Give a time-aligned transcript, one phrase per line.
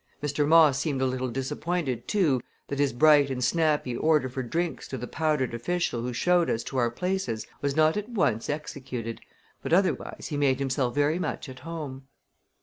[0.23, 0.47] Mr.
[0.47, 4.97] Moss seemed a little disappointed, too, that his bright and snappy order for drinks to
[4.97, 9.21] the powdered official who showed us to our places was not at once executed;
[9.61, 12.07] but otherwise he made himself very much at home.